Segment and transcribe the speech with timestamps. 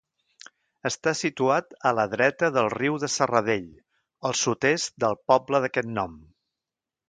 [0.89, 3.69] Està situat a la dreta del riu de Serradell,
[4.31, 6.21] al sud-est del poble d'aquest nom.